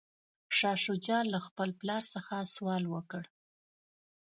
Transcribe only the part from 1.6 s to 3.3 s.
پلار څخه سوال وکړ.